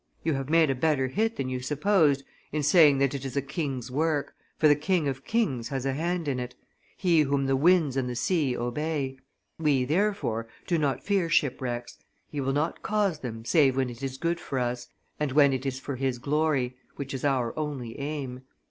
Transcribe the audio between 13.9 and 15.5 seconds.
it is good for us, and